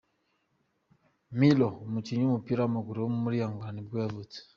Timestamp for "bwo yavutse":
3.85-4.37